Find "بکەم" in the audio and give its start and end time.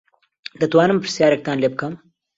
1.73-1.93